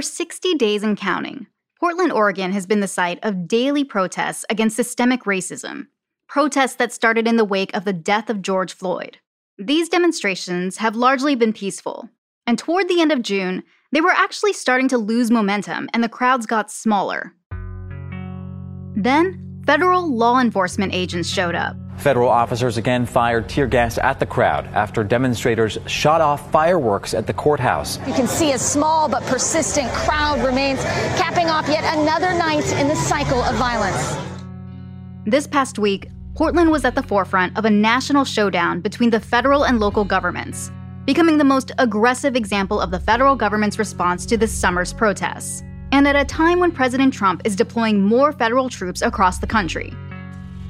For 0.00 0.04
60 0.04 0.54
days 0.54 0.82
and 0.82 0.96
counting, 0.96 1.46
Portland, 1.78 2.10
Oregon 2.10 2.52
has 2.52 2.64
been 2.64 2.80
the 2.80 2.88
site 2.88 3.18
of 3.22 3.46
daily 3.46 3.84
protests 3.84 4.46
against 4.48 4.74
systemic 4.74 5.24
racism, 5.24 5.88
protests 6.26 6.76
that 6.76 6.90
started 6.90 7.28
in 7.28 7.36
the 7.36 7.44
wake 7.44 7.76
of 7.76 7.84
the 7.84 7.92
death 7.92 8.30
of 8.30 8.40
George 8.40 8.72
Floyd. 8.72 9.18
These 9.58 9.90
demonstrations 9.90 10.78
have 10.78 10.96
largely 10.96 11.34
been 11.34 11.52
peaceful, 11.52 12.08
and 12.46 12.58
toward 12.58 12.88
the 12.88 13.02
end 13.02 13.12
of 13.12 13.20
June, 13.20 13.62
they 13.92 14.00
were 14.00 14.08
actually 14.08 14.54
starting 14.54 14.88
to 14.88 14.96
lose 14.96 15.30
momentum 15.30 15.86
and 15.92 16.02
the 16.02 16.08
crowds 16.08 16.46
got 16.46 16.70
smaller. 16.70 17.34
Then, 18.96 19.60
federal 19.66 20.16
law 20.16 20.40
enforcement 20.40 20.94
agents 20.94 21.28
showed 21.28 21.54
up. 21.54 21.76
Federal 22.00 22.30
officers 22.30 22.78
again 22.78 23.04
fired 23.04 23.46
tear 23.46 23.66
gas 23.66 23.98
at 23.98 24.18
the 24.18 24.24
crowd 24.24 24.66
after 24.68 25.04
demonstrators 25.04 25.76
shot 25.86 26.22
off 26.22 26.50
fireworks 26.50 27.12
at 27.12 27.26
the 27.26 27.34
courthouse. 27.34 27.98
You 28.06 28.14
can 28.14 28.26
see 28.26 28.52
a 28.52 28.58
small 28.58 29.06
but 29.06 29.22
persistent 29.24 29.92
crowd 29.92 30.42
remains, 30.42 30.82
capping 31.18 31.50
off 31.50 31.68
yet 31.68 31.84
another 31.98 32.32
night 32.32 32.64
in 32.78 32.88
the 32.88 32.94
cycle 32.94 33.42
of 33.42 33.54
violence. 33.56 34.16
This 35.26 35.46
past 35.46 35.78
week, 35.78 36.08
Portland 36.34 36.70
was 36.70 36.86
at 36.86 36.94
the 36.94 37.02
forefront 37.02 37.58
of 37.58 37.66
a 37.66 37.70
national 37.70 38.24
showdown 38.24 38.80
between 38.80 39.10
the 39.10 39.20
federal 39.20 39.64
and 39.64 39.78
local 39.78 40.04
governments, 40.04 40.72
becoming 41.04 41.36
the 41.36 41.44
most 41.44 41.70
aggressive 41.76 42.34
example 42.34 42.80
of 42.80 42.90
the 42.90 43.00
federal 43.00 43.36
government's 43.36 43.78
response 43.78 44.24
to 44.24 44.38
this 44.38 44.58
summer's 44.58 44.94
protests 44.94 45.62
and 45.92 46.06
at 46.06 46.16
a 46.16 46.24
time 46.24 46.60
when 46.60 46.72
President 46.72 47.12
Trump 47.12 47.42
is 47.44 47.56
deploying 47.56 48.00
more 48.00 48.32
federal 48.32 48.68
troops 48.68 49.02
across 49.02 49.38
the 49.38 49.46
country. 49.46 49.92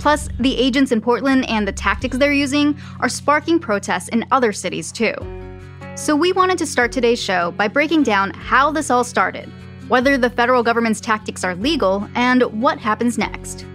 Plus, 0.01 0.31
the 0.39 0.57
agents 0.57 0.93
in 0.93 1.01
Portland 1.01 1.49
and 1.49 1.69
the 1.69 1.73
tactics 1.73 2.17
they're 2.17 2.33
using 2.33 2.77
are 3.01 3.09
sparking 3.09 3.61
protests 3.61 4.09
in 4.09 4.25
other 4.31 4.51
cities 4.51 4.91
too. 4.91 5.15
So, 5.95 6.17
we 6.17 6.33
wanted 6.33 6.57
to 6.59 6.67
start 6.67 6.91
today's 6.91 7.21
show 7.23 7.51
by 7.53 7.69
breaking 7.69 8.05
down 8.05 8.31
how 8.31 8.73
this 8.73 8.91
all 8.91 9.05
started, 9.05 9.51
whether 9.89 10.17
the 10.17 10.31
federal 10.31 10.63
government's 10.63 11.01
tactics 11.01 11.45
are 11.45 11.55
legal, 11.55 12.09
and 12.15 12.43
what 12.63 12.79
happens 12.79 13.19
next. 13.19 13.67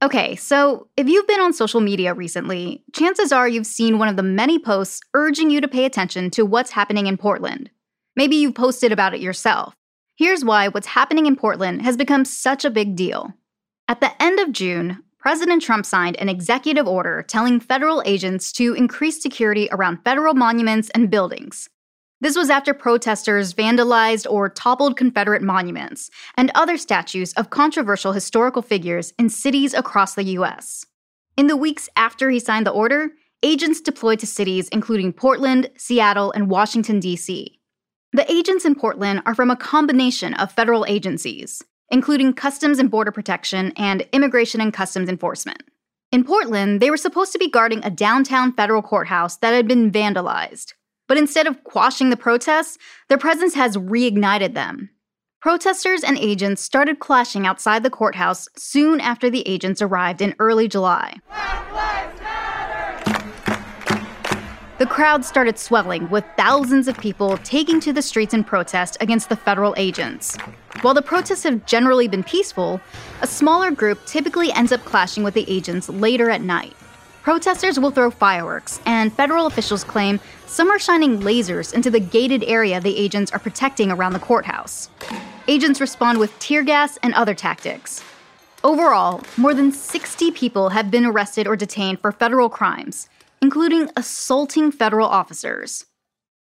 Okay, 0.00 0.36
so 0.36 0.86
if 0.96 1.08
you've 1.08 1.26
been 1.26 1.40
on 1.40 1.52
social 1.52 1.80
media 1.80 2.14
recently, 2.14 2.84
chances 2.94 3.32
are 3.32 3.48
you've 3.48 3.66
seen 3.66 3.98
one 3.98 4.06
of 4.06 4.14
the 4.16 4.22
many 4.22 4.56
posts 4.56 5.00
urging 5.12 5.50
you 5.50 5.60
to 5.60 5.66
pay 5.66 5.84
attention 5.84 6.30
to 6.30 6.46
what's 6.46 6.70
happening 6.70 7.08
in 7.08 7.16
Portland. 7.16 7.68
Maybe 8.14 8.36
you've 8.36 8.54
posted 8.54 8.92
about 8.92 9.14
it 9.14 9.20
yourself. 9.20 9.74
Here's 10.16 10.44
why 10.44 10.68
what's 10.68 10.86
happening 10.86 11.26
in 11.26 11.34
Portland 11.34 11.82
has 11.82 11.96
become 11.96 12.24
such 12.24 12.64
a 12.64 12.70
big 12.70 12.94
deal. 12.94 13.32
At 13.88 14.00
the 14.00 14.10
end 14.22 14.38
of 14.38 14.52
June, 14.52 15.02
President 15.18 15.62
Trump 15.62 15.84
signed 15.84 16.16
an 16.16 16.28
executive 16.28 16.86
order 16.86 17.24
telling 17.26 17.58
federal 17.58 18.00
agents 18.06 18.52
to 18.52 18.74
increase 18.74 19.20
security 19.20 19.68
around 19.72 20.04
federal 20.04 20.34
monuments 20.34 20.90
and 20.90 21.10
buildings, 21.10 21.68
this 22.20 22.36
was 22.36 22.50
after 22.50 22.74
protesters 22.74 23.54
vandalized 23.54 24.26
or 24.28 24.48
toppled 24.48 24.96
Confederate 24.96 25.42
monuments 25.42 26.10
and 26.36 26.50
other 26.54 26.76
statues 26.76 27.32
of 27.34 27.50
controversial 27.50 28.12
historical 28.12 28.62
figures 28.62 29.12
in 29.18 29.28
cities 29.28 29.72
across 29.72 30.14
the 30.14 30.24
U.S. 30.24 30.84
In 31.36 31.46
the 31.46 31.56
weeks 31.56 31.88
after 31.94 32.28
he 32.30 32.40
signed 32.40 32.66
the 32.66 32.72
order, 32.72 33.10
agents 33.44 33.80
deployed 33.80 34.18
to 34.18 34.26
cities 34.26 34.68
including 34.70 35.12
Portland, 35.12 35.70
Seattle, 35.76 36.32
and 36.32 36.50
Washington, 36.50 36.98
D.C. 36.98 37.60
The 38.12 38.30
agents 38.32 38.64
in 38.64 38.74
Portland 38.74 39.22
are 39.24 39.34
from 39.34 39.50
a 39.50 39.56
combination 39.56 40.34
of 40.34 40.50
federal 40.50 40.84
agencies, 40.86 41.62
including 41.90 42.32
Customs 42.32 42.80
and 42.80 42.90
Border 42.90 43.12
Protection 43.12 43.72
and 43.76 44.04
Immigration 44.12 44.60
and 44.60 44.72
Customs 44.72 45.08
Enforcement. 45.08 45.62
In 46.10 46.24
Portland, 46.24 46.80
they 46.80 46.90
were 46.90 46.96
supposed 46.96 47.32
to 47.32 47.38
be 47.38 47.50
guarding 47.50 47.84
a 47.84 47.90
downtown 47.90 48.52
federal 48.54 48.82
courthouse 48.82 49.36
that 49.36 49.52
had 49.52 49.68
been 49.68 49.92
vandalized, 49.92 50.72
but 51.08 51.16
instead 51.16 51.46
of 51.46 51.64
quashing 51.64 52.10
the 52.10 52.16
protests, 52.16 52.78
their 53.08 53.18
presence 53.18 53.54
has 53.54 53.76
reignited 53.76 54.54
them. 54.54 54.90
Protesters 55.40 56.04
and 56.04 56.18
agents 56.18 56.62
started 56.62 56.98
clashing 56.98 57.46
outside 57.46 57.82
the 57.82 57.90
courthouse 57.90 58.48
soon 58.56 59.00
after 59.00 59.30
the 59.30 59.46
agents 59.48 59.80
arrived 59.80 60.20
in 60.20 60.34
early 60.38 60.68
July. 60.68 61.16
The 64.78 64.86
crowd 64.86 65.24
started 65.24 65.58
swelling, 65.58 66.08
with 66.08 66.24
thousands 66.36 66.86
of 66.86 66.96
people 66.98 67.36
taking 67.38 67.80
to 67.80 67.92
the 67.92 68.00
streets 68.00 68.32
in 68.32 68.44
protest 68.44 68.96
against 69.00 69.28
the 69.28 69.34
federal 69.34 69.74
agents. 69.76 70.36
While 70.82 70.94
the 70.94 71.02
protests 71.02 71.42
have 71.42 71.66
generally 71.66 72.06
been 72.06 72.22
peaceful, 72.22 72.80
a 73.20 73.26
smaller 73.26 73.72
group 73.72 73.98
typically 74.06 74.52
ends 74.52 74.70
up 74.70 74.84
clashing 74.84 75.24
with 75.24 75.34
the 75.34 75.44
agents 75.48 75.88
later 75.88 76.30
at 76.30 76.42
night. 76.42 76.76
Protesters 77.28 77.78
will 77.78 77.90
throw 77.90 78.10
fireworks, 78.10 78.80
and 78.86 79.12
federal 79.12 79.44
officials 79.44 79.84
claim 79.84 80.18
some 80.46 80.70
are 80.70 80.78
shining 80.78 81.20
lasers 81.20 81.74
into 81.74 81.90
the 81.90 82.00
gated 82.00 82.42
area 82.44 82.80
the 82.80 82.96
agents 82.96 83.30
are 83.32 83.38
protecting 83.38 83.90
around 83.90 84.14
the 84.14 84.18
courthouse. 84.18 84.88
Agents 85.46 85.78
respond 85.78 86.20
with 86.20 86.32
tear 86.38 86.62
gas 86.62 86.96
and 87.02 87.12
other 87.12 87.34
tactics. 87.34 88.02
Overall, 88.64 89.22
more 89.36 89.52
than 89.52 89.72
60 89.72 90.30
people 90.30 90.70
have 90.70 90.90
been 90.90 91.04
arrested 91.04 91.46
or 91.46 91.54
detained 91.54 92.00
for 92.00 92.12
federal 92.12 92.48
crimes, 92.48 93.10
including 93.42 93.90
assaulting 93.94 94.72
federal 94.72 95.06
officers. 95.06 95.84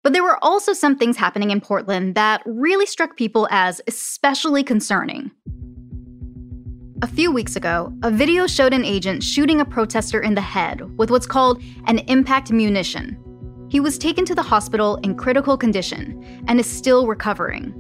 But 0.04 0.14
there 0.14 0.22
were 0.22 0.38
also 0.44 0.74
some 0.74 1.00
things 1.00 1.18
happening 1.18 1.50
in 1.50 1.62
Portland 1.62 2.14
that 2.14 2.44
really 2.46 2.86
struck 2.86 3.18
people 3.18 3.48
as 3.50 3.82
especially 3.88 4.62
concerning. 4.62 5.32
A 7.06 7.08
few 7.08 7.32
weeks 7.32 7.56
ago, 7.56 7.94
a 8.02 8.10
video 8.10 8.48
showed 8.48 8.74
an 8.74 8.84
agent 8.84 9.22
shooting 9.22 9.62
a 9.62 9.66
protester 9.66 10.22
in 10.22 10.34
the 10.34 10.42
head 10.42 10.82
with 10.98 11.12
what's 11.12 11.28
called 11.28 11.62
an 11.86 12.00
impact 12.00 12.52
munition. 12.52 13.16
He 13.70 13.80
was 13.80 14.00
taken 14.00 14.26
to 14.26 14.34
the 14.34 14.42
hospital 14.42 14.96
in 15.04 15.14
critical 15.14 15.56
condition 15.56 16.44
and 16.48 16.60
is 16.60 16.66
still 16.66 17.06
recovering. 17.06 17.76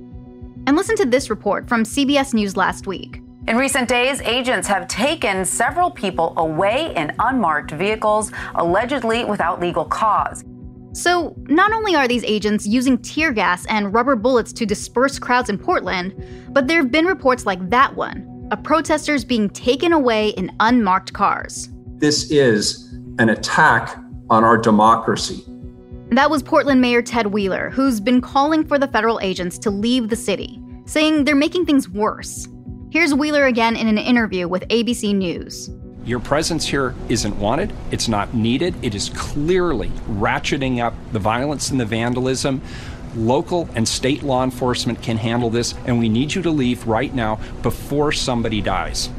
And 0.67 0.77
listen 0.77 0.95
to 0.97 1.05
this 1.05 1.31
report 1.31 1.67
from 1.67 1.85
CBS 1.85 2.35
News 2.35 2.55
last 2.55 2.85
week. 2.85 3.19
In 3.47 3.57
recent 3.57 3.89
days, 3.89 4.21
agents 4.21 4.67
have 4.67 4.87
taken 4.87 5.43
several 5.43 5.89
people 5.89 6.35
away 6.37 6.93
in 6.95 7.11
unmarked 7.17 7.71
vehicles, 7.71 8.31
allegedly 8.53 9.25
without 9.25 9.59
legal 9.59 9.85
cause. 9.85 10.43
So, 10.93 11.35
not 11.47 11.73
only 11.73 11.95
are 11.95 12.07
these 12.07 12.23
agents 12.25 12.67
using 12.67 12.99
tear 12.99 13.31
gas 13.31 13.65
and 13.65 13.91
rubber 13.91 14.15
bullets 14.15 14.53
to 14.53 14.67
disperse 14.67 15.17
crowds 15.17 15.49
in 15.49 15.57
Portland, 15.57 16.13
but 16.49 16.67
there 16.67 16.77
have 16.77 16.91
been 16.91 17.07
reports 17.07 17.47
like 17.47 17.71
that 17.71 17.95
one 17.95 18.34
of 18.51 18.63
protesters 18.63 19.23
being 19.25 19.49
taken 19.49 19.93
away 19.93 20.29
in 20.29 20.51
unmarked 20.59 21.13
cars. 21.13 21.69
This 21.97 22.29
is 22.31 22.93
an 23.19 23.29
attack 23.29 23.97
on 24.29 24.43
our 24.43 24.57
democracy. 24.57 25.43
That 26.11 26.29
was 26.29 26.43
Portland 26.43 26.81
Mayor 26.81 27.01
Ted 27.01 27.27
Wheeler, 27.27 27.69
who's 27.71 27.99
been 27.99 28.21
calling 28.21 28.65
for 28.65 28.77
the 28.77 28.87
federal 28.87 29.19
agents 29.21 29.57
to 29.59 29.71
leave 29.71 30.09
the 30.09 30.15
city, 30.15 30.61
saying 30.85 31.23
they're 31.23 31.35
making 31.35 31.65
things 31.65 31.89
worse. 31.89 32.47
Here's 32.91 33.13
Wheeler 33.13 33.45
again 33.45 33.75
in 33.75 33.87
an 33.87 33.97
interview 33.97 34.47
with 34.47 34.67
ABC 34.67 35.15
News. 35.15 35.69
Your 36.05 36.19
presence 36.19 36.67
here 36.67 36.93
isn't 37.09 37.35
wanted. 37.39 37.73
It's 37.89 38.07
not 38.07 38.35
needed. 38.35 38.75
It 38.83 38.93
is 38.93 39.09
clearly 39.09 39.89
ratcheting 40.07 40.79
up 40.79 40.93
the 41.11 41.19
violence 41.19 41.71
and 41.71 41.79
the 41.79 41.85
vandalism 41.85 42.61
local 43.15 43.69
and 43.75 43.87
state 43.87 44.23
law 44.23 44.43
enforcement 44.43 45.01
can 45.01 45.17
handle 45.17 45.49
this, 45.49 45.73
and 45.85 45.97
we 45.99 46.09
need 46.09 46.33
you 46.33 46.41
to 46.41 46.51
leave 46.51 46.87
right 46.87 47.13
now 47.13 47.39
before 47.61 48.11
somebody 48.11 48.61
dies. 48.61 49.09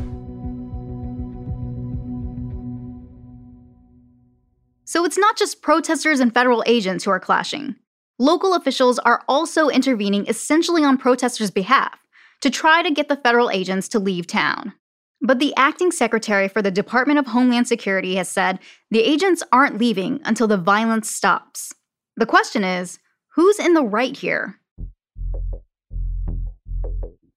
So 4.84 5.04
it's 5.04 5.18
not 5.18 5.36
just 5.36 5.62
protesters 5.62 6.20
and 6.20 6.32
federal 6.32 6.62
agents 6.66 7.04
who 7.04 7.10
are 7.10 7.20
clashing. 7.20 7.76
Local 8.18 8.54
officials 8.54 8.98
are 9.00 9.24
also 9.28 9.68
intervening 9.68 10.26
essentially 10.26 10.84
on 10.84 10.96
protesters' 10.96 11.50
behalf 11.50 11.98
to 12.40 12.50
try 12.50 12.82
to 12.82 12.90
get 12.90 13.08
the 13.08 13.16
federal 13.16 13.50
agents 13.50 13.88
to 13.88 13.98
leave 13.98 14.26
town. 14.26 14.72
But 15.20 15.38
the 15.38 15.54
acting 15.56 15.90
secretary 15.90 16.48
for 16.48 16.62
the 16.62 16.70
Department 16.70 17.18
of 17.18 17.26
Homeland 17.26 17.66
Security 17.66 18.14
has 18.16 18.28
said 18.28 18.58
the 18.90 19.02
agents 19.02 19.42
aren't 19.52 19.78
leaving 19.78 20.20
until 20.24 20.46
the 20.46 20.56
violence 20.56 21.10
stops. 21.10 21.74
The 22.16 22.26
question 22.26 22.64
is 22.64 22.98
Who's 23.36 23.58
in 23.58 23.74
the 23.74 23.82
right 23.82 24.16
here? 24.16 24.58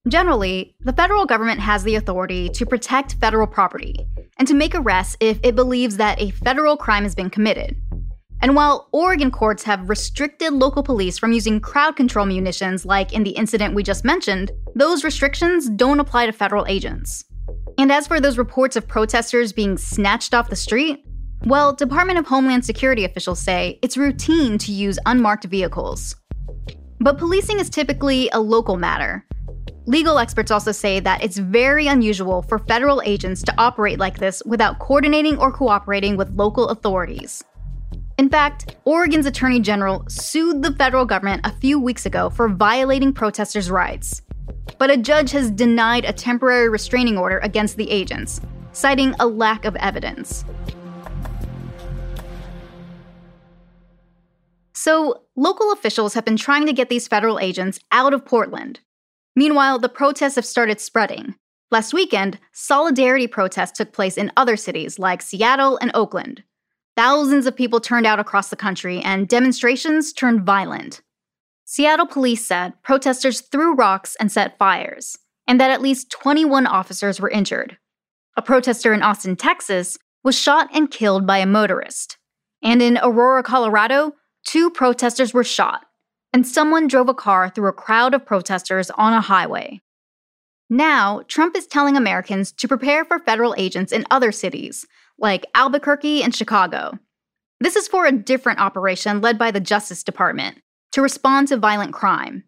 Generally, 0.08 0.74
the 0.80 0.94
federal 0.94 1.26
government 1.26 1.60
has 1.60 1.84
the 1.84 1.96
authority 1.96 2.48
to 2.48 2.64
protect 2.64 3.16
federal 3.16 3.46
property 3.46 4.06
and 4.38 4.48
to 4.48 4.54
make 4.54 4.74
arrests 4.74 5.18
if 5.20 5.38
it 5.42 5.54
believes 5.54 5.98
that 5.98 6.18
a 6.18 6.30
federal 6.30 6.78
crime 6.78 7.02
has 7.02 7.14
been 7.14 7.28
committed. 7.28 7.76
And 8.40 8.56
while 8.56 8.88
Oregon 8.92 9.30
courts 9.30 9.62
have 9.64 9.90
restricted 9.90 10.54
local 10.54 10.82
police 10.82 11.18
from 11.18 11.32
using 11.32 11.60
crowd 11.60 11.96
control 11.96 12.24
munitions 12.24 12.86
like 12.86 13.12
in 13.12 13.22
the 13.22 13.32
incident 13.32 13.74
we 13.74 13.82
just 13.82 14.02
mentioned, 14.02 14.52
those 14.74 15.04
restrictions 15.04 15.68
don't 15.68 16.00
apply 16.00 16.24
to 16.24 16.32
federal 16.32 16.64
agents. 16.66 17.26
And 17.76 17.92
as 17.92 18.06
for 18.06 18.20
those 18.20 18.38
reports 18.38 18.74
of 18.74 18.88
protesters 18.88 19.52
being 19.52 19.76
snatched 19.76 20.32
off 20.32 20.48
the 20.48 20.56
street, 20.56 21.04
well, 21.44 21.72
Department 21.72 22.18
of 22.18 22.26
Homeland 22.26 22.64
Security 22.64 23.04
officials 23.04 23.40
say 23.40 23.78
it's 23.82 23.96
routine 23.96 24.58
to 24.58 24.72
use 24.72 24.98
unmarked 25.06 25.44
vehicles. 25.44 26.16
But 27.00 27.16
policing 27.16 27.58
is 27.58 27.70
typically 27.70 28.28
a 28.32 28.40
local 28.40 28.76
matter. 28.76 29.24
Legal 29.86 30.18
experts 30.18 30.50
also 30.50 30.70
say 30.70 31.00
that 31.00 31.24
it's 31.24 31.38
very 31.38 31.86
unusual 31.86 32.42
for 32.42 32.58
federal 32.58 33.00
agents 33.06 33.42
to 33.42 33.54
operate 33.56 33.98
like 33.98 34.18
this 34.18 34.42
without 34.44 34.78
coordinating 34.78 35.38
or 35.38 35.50
cooperating 35.50 36.16
with 36.16 36.30
local 36.34 36.68
authorities. 36.68 37.42
In 38.18 38.28
fact, 38.28 38.76
Oregon's 38.84 39.24
Attorney 39.24 39.60
General 39.60 40.04
sued 40.08 40.62
the 40.62 40.74
federal 40.74 41.06
government 41.06 41.46
a 41.46 41.52
few 41.52 41.80
weeks 41.80 42.04
ago 42.04 42.28
for 42.28 42.50
violating 42.50 43.14
protesters' 43.14 43.70
rights. 43.70 44.20
But 44.78 44.90
a 44.90 44.98
judge 44.98 45.30
has 45.30 45.50
denied 45.50 46.04
a 46.04 46.12
temporary 46.12 46.68
restraining 46.68 47.16
order 47.16 47.38
against 47.38 47.78
the 47.78 47.90
agents, 47.90 48.42
citing 48.72 49.14
a 49.18 49.26
lack 49.26 49.64
of 49.64 49.74
evidence. 49.76 50.44
So, 54.82 55.24
local 55.36 55.72
officials 55.72 56.14
have 56.14 56.24
been 56.24 56.38
trying 56.38 56.64
to 56.64 56.72
get 56.72 56.88
these 56.88 57.06
federal 57.06 57.38
agents 57.38 57.80
out 57.92 58.14
of 58.14 58.24
Portland. 58.24 58.80
Meanwhile, 59.36 59.78
the 59.80 59.90
protests 59.90 60.36
have 60.36 60.46
started 60.46 60.80
spreading. 60.80 61.34
Last 61.70 61.92
weekend, 61.92 62.38
solidarity 62.52 63.26
protests 63.26 63.76
took 63.76 63.92
place 63.92 64.16
in 64.16 64.32
other 64.38 64.56
cities 64.56 64.98
like 64.98 65.20
Seattle 65.20 65.76
and 65.82 65.90
Oakland. 65.92 66.44
Thousands 66.96 67.44
of 67.44 67.54
people 67.54 67.78
turned 67.78 68.06
out 68.06 68.20
across 68.20 68.48
the 68.48 68.56
country, 68.56 69.02
and 69.02 69.28
demonstrations 69.28 70.14
turned 70.14 70.46
violent. 70.46 71.02
Seattle 71.66 72.06
police 72.06 72.46
said 72.46 72.72
protesters 72.82 73.42
threw 73.42 73.74
rocks 73.74 74.16
and 74.18 74.32
set 74.32 74.56
fires, 74.56 75.18
and 75.46 75.60
that 75.60 75.70
at 75.70 75.82
least 75.82 76.10
21 76.10 76.66
officers 76.66 77.20
were 77.20 77.28
injured. 77.28 77.76
A 78.34 78.40
protester 78.40 78.94
in 78.94 79.02
Austin, 79.02 79.36
Texas, 79.36 79.98
was 80.24 80.38
shot 80.38 80.70
and 80.72 80.90
killed 80.90 81.26
by 81.26 81.36
a 81.36 81.44
motorist. 81.44 82.16
And 82.62 82.80
in 82.80 82.98
Aurora, 83.02 83.42
Colorado, 83.42 84.14
two 84.44 84.70
protesters 84.70 85.34
were 85.34 85.44
shot, 85.44 85.86
and 86.32 86.46
someone 86.46 86.86
drove 86.86 87.08
a 87.08 87.14
car 87.14 87.48
through 87.50 87.68
a 87.68 87.72
crowd 87.72 88.14
of 88.14 88.26
protesters 88.26 88.90
on 88.90 89.12
a 89.12 89.20
highway. 89.20 89.80
Now, 90.68 91.22
Trump 91.26 91.56
is 91.56 91.66
telling 91.66 91.96
Americans 91.96 92.52
to 92.52 92.68
prepare 92.68 93.04
for 93.04 93.18
federal 93.18 93.54
agents 93.58 93.92
in 93.92 94.06
other 94.10 94.30
cities, 94.30 94.86
like 95.18 95.44
Albuquerque 95.54 96.22
and 96.22 96.34
Chicago. 96.34 96.98
This 97.60 97.76
is 97.76 97.88
for 97.88 98.06
a 98.06 98.12
different 98.12 98.60
operation 98.60 99.20
led 99.20 99.36
by 99.36 99.50
the 99.50 99.60
Justice 99.60 100.02
Department 100.02 100.62
to 100.92 101.02
respond 101.02 101.48
to 101.48 101.56
violent 101.56 101.92
crime. 101.92 102.44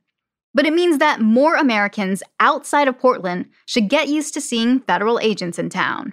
But 0.55 0.67
it 0.67 0.73
means 0.73 0.99
that 0.99 1.21
more 1.21 1.56
Americans 1.56 2.23
outside 2.39 2.89
of 2.89 2.99
Portland 2.99 3.47
should 3.67 3.89
get 3.89 4.09
used 4.09 4.35
to 4.35 4.41
seeing 4.41 4.81
federal 4.81 5.19
agents 5.19 5.59
in 5.59 5.69
town. 5.69 6.12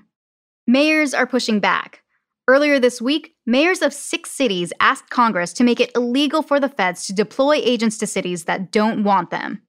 Mayors 0.66 1.14
are 1.14 1.28
pushing 1.28 1.60
back, 1.60 2.04
Earlier 2.50 2.80
this 2.80 3.00
week, 3.00 3.36
mayors 3.46 3.84
of 3.84 3.94
six 3.94 4.32
cities 4.32 4.74
asked 4.80 5.12
Congress 5.12 5.54
to 5.54 5.64
make 5.64 5.80
it 5.80 5.92
illegal 5.96 6.42
for 6.42 6.60
the 6.60 6.68
feds 6.68 7.06
to 7.06 7.14
deploy 7.14 7.62
agents 7.62 8.00
to 8.00 8.08
cities 8.08 8.46
that 8.46 8.72
don't 8.72 9.04
want 9.04 9.30
them. 9.30 9.62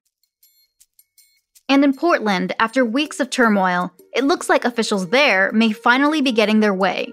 And 1.69 1.85
in 1.85 1.93
Portland, 1.93 2.55
after 2.59 2.83
weeks 2.83 3.21
of 3.21 3.29
turmoil, 3.29 3.93
it 4.15 4.25
looks 4.25 4.49
like 4.49 4.65
officials 4.65 5.11
there 5.11 5.53
may 5.53 5.73
finally 5.73 6.23
be 6.23 6.33
getting 6.33 6.61
their 6.61 6.73
way. 6.73 7.13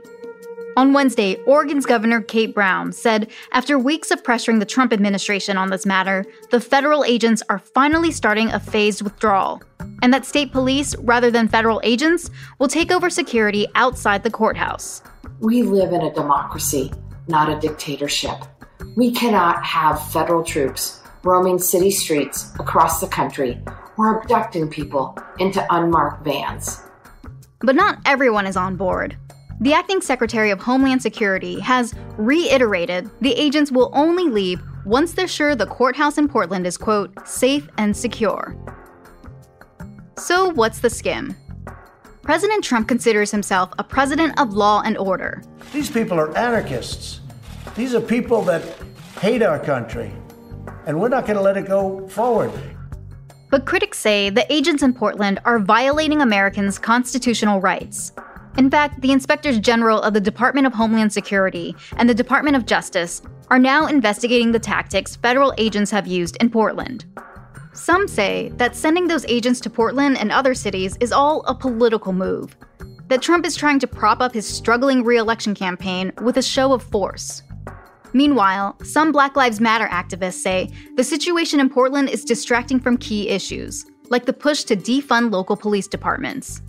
On 0.77 0.93
Wednesday, 0.93 1.35
Oregon's 1.45 1.85
Governor 1.85 2.21
Kate 2.21 2.55
Brown 2.55 2.93
said 2.93 3.29
after 3.51 3.77
weeks 3.77 4.09
of 4.09 4.23
pressuring 4.23 4.59
the 4.59 4.65
Trump 4.65 4.93
administration 4.93 5.57
on 5.57 5.69
this 5.69 5.85
matter, 5.85 6.23
the 6.49 6.61
federal 6.61 7.03
agents 7.03 7.43
are 7.49 7.59
finally 7.59 8.11
starting 8.11 8.49
a 8.51 8.59
phased 8.61 9.01
withdrawal, 9.01 9.61
and 10.01 10.13
that 10.13 10.23
state 10.23 10.53
police, 10.53 10.95
rather 10.99 11.29
than 11.29 11.49
federal 11.49 11.81
agents, 11.83 12.29
will 12.57 12.69
take 12.69 12.89
over 12.89 13.09
security 13.09 13.67
outside 13.75 14.23
the 14.23 14.31
courthouse. 14.31 15.01
We 15.39 15.61
live 15.61 15.93
in 15.93 16.01
a 16.01 16.13
democracy, 16.13 16.91
not 17.27 17.49
a 17.49 17.59
dictatorship. 17.59 18.37
We 18.95 19.11
cannot 19.11 19.63
have 19.63 20.11
federal 20.11 20.43
troops 20.43 21.01
roaming 21.23 21.59
city 21.59 21.91
streets 21.91 22.53
across 22.59 23.01
the 23.01 23.07
country 23.07 23.61
or 23.97 24.19
abducting 24.19 24.69
people 24.69 25.17
into 25.39 25.63
unmarked 25.69 26.23
vans. 26.23 26.81
But 27.59 27.75
not 27.75 27.99
everyone 28.05 28.47
is 28.47 28.57
on 28.57 28.77
board. 28.77 29.15
The 29.59 29.73
acting 29.73 30.01
Secretary 30.01 30.49
of 30.49 30.59
Homeland 30.59 31.01
Security 31.01 31.59
has 31.59 31.93
reiterated 32.17 33.09
the 33.21 33.33
agents 33.33 33.71
will 33.71 33.91
only 33.93 34.29
leave 34.29 34.61
once 34.85 35.11
they're 35.11 35.27
sure 35.27 35.55
the 35.55 35.65
courthouse 35.67 36.17
in 36.17 36.27
Portland 36.27 36.65
is, 36.65 36.77
quote, 36.77 37.11
safe 37.27 37.67
and 37.77 37.95
secure. 37.95 38.55
So, 40.17 40.49
what's 40.49 40.79
the 40.79 40.87
Skimm? 40.87 41.35
President 42.27 42.61
Trump 42.61 42.89
considers 42.89 43.31
himself 43.31 43.71
a 43.79 43.83
president 43.85 44.37
of 44.37 44.51
law 44.51 44.81
and 44.83 44.97
order. 44.97 45.41
These 45.71 45.89
people 45.89 46.19
are 46.19 46.37
anarchists. 46.37 47.21
These 47.73 47.95
are 47.95 48.01
people 48.01 48.41
that 48.41 48.61
hate 49.21 49.41
our 49.41 49.57
country, 49.57 50.11
and 50.85 50.99
we're 50.99 51.07
not 51.07 51.25
going 51.25 51.37
to 51.37 51.41
let 51.41 51.55
it 51.55 51.67
go 51.67 52.05
forward. 52.09 52.51
But 53.49 53.65
critics 53.65 53.97
say 53.97 54.29
the 54.29 54.45
agents 54.51 54.83
in 54.83 54.93
Portland 54.93 55.39
are 55.45 55.57
violating 55.57 56.21
Americans' 56.21 56.77
constitutional 56.77 57.61
rights. 57.61 58.11
In 58.57 58.69
fact, 58.69 58.99
the 58.99 59.13
inspectors 59.13 59.57
general 59.57 60.01
of 60.01 60.13
the 60.13 60.19
Department 60.19 60.67
of 60.67 60.73
Homeland 60.73 61.13
Security 61.13 61.77
and 61.95 62.09
the 62.09 62.13
Department 62.13 62.57
of 62.57 62.65
Justice 62.65 63.21
are 63.49 63.57
now 63.57 63.87
investigating 63.87 64.51
the 64.51 64.59
tactics 64.59 65.15
federal 65.15 65.53
agents 65.57 65.91
have 65.91 66.07
used 66.07 66.35
in 66.41 66.49
Portland. 66.49 67.05
Some 67.77 68.07
say 68.07 68.51
that 68.55 68.75
sending 68.75 69.07
those 69.07 69.25
agents 69.27 69.59
to 69.59 69.69
Portland 69.69 70.17
and 70.17 70.31
other 70.31 70.55
cities 70.55 70.97
is 70.99 71.11
all 71.11 71.43
a 71.45 71.53
political 71.53 72.11
move, 72.11 72.57
that 73.07 73.21
Trump 73.21 73.45
is 73.45 73.55
trying 73.55 73.77
to 73.79 73.87
prop 73.87 74.19
up 74.19 74.33
his 74.33 74.47
struggling 74.47 75.03
reelection 75.03 75.53
campaign 75.53 76.11
with 76.23 76.37
a 76.37 76.41
show 76.41 76.73
of 76.73 76.81
force. 76.81 77.43
Meanwhile, 78.13 78.77
some 78.83 79.11
Black 79.11 79.35
Lives 79.35 79.61
Matter 79.61 79.87
activists 79.89 80.41
say 80.41 80.69
the 80.95 81.03
situation 81.03 81.59
in 81.59 81.69
Portland 81.69 82.09
is 82.09 82.25
distracting 82.25 82.79
from 82.79 82.97
key 82.97 83.29
issues, 83.29 83.85
like 84.09 84.25
the 84.25 84.33
push 84.33 84.63
to 84.63 84.75
defund 84.75 85.31
local 85.31 85.55
police 85.55 85.87
departments. 85.87 86.63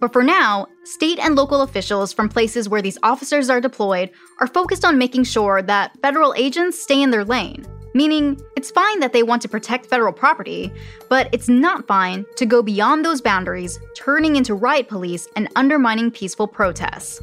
But 0.00 0.14
for 0.14 0.22
now, 0.22 0.66
state 0.84 1.18
and 1.18 1.36
local 1.36 1.60
officials 1.60 2.14
from 2.14 2.30
places 2.30 2.70
where 2.70 2.82
these 2.82 2.98
officers 3.02 3.50
are 3.50 3.60
deployed 3.60 4.10
are 4.40 4.46
focused 4.46 4.84
on 4.86 4.96
making 4.96 5.24
sure 5.24 5.60
that 5.60 5.92
federal 6.00 6.32
agents 6.38 6.80
stay 6.80 7.02
in 7.02 7.10
their 7.10 7.24
lane 7.24 7.66
Meaning, 7.94 8.40
it's 8.56 8.70
fine 8.70 9.00
that 9.00 9.12
they 9.12 9.22
want 9.22 9.42
to 9.42 9.48
protect 9.48 9.86
federal 9.86 10.12
property, 10.12 10.72
but 11.08 11.28
it's 11.32 11.48
not 11.48 11.86
fine 11.86 12.26
to 12.36 12.46
go 12.46 12.62
beyond 12.62 13.04
those 13.04 13.20
boundaries, 13.20 13.78
turning 13.96 14.36
into 14.36 14.54
riot 14.54 14.88
police 14.88 15.28
and 15.36 15.48
undermining 15.56 16.10
peaceful 16.10 16.46
protests. 16.46 17.20